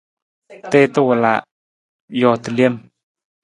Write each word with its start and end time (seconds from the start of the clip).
Tiita 0.71 0.99
wala, 1.07 1.31
joota 2.19 2.49
lem. 2.57 2.73